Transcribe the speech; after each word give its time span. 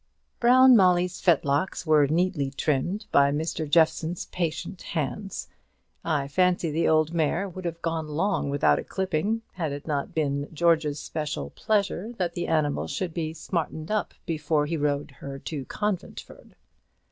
Brown 0.39 0.75
Molly's 0.75 1.21
fetlocks 1.21 1.85
were 1.85 2.07
neatly 2.07 2.49
trimmed 2.49 3.05
by 3.11 3.29
Mr. 3.31 3.69
Jeffson's 3.69 4.25
patient 4.25 4.81
hands. 4.81 5.47
I 6.03 6.27
fancy 6.27 6.71
the 6.71 6.87
old 6.89 7.13
mare 7.13 7.47
would 7.47 7.65
have 7.65 7.83
gone 7.83 8.07
long 8.07 8.49
without 8.49 8.79
a 8.79 8.83
clipping, 8.83 9.43
had 9.51 9.71
it 9.71 9.85
not 9.85 10.15
been 10.15 10.47
George's 10.51 10.99
special 10.99 11.51
pleasure 11.51 12.13
that 12.17 12.33
the 12.33 12.47
animal 12.47 12.87
should 12.87 13.13
be 13.13 13.31
smartened 13.35 13.91
up 13.91 14.15
before 14.25 14.65
he 14.65 14.75
rode 14.75 15.11
her 15.11 15.37
to 15.37 15.65
Conventford. 15.65 16.55